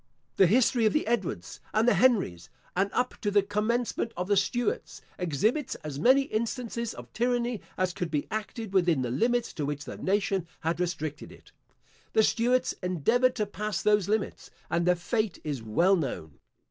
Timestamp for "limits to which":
9.11-9.85